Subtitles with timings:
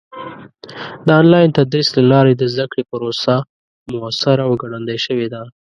[1.05, 3.35] د آنلاین تدریس له لارې د زده کړې پروسه
[3.93, 5.41] موثره او ګړندۍ شوې ده.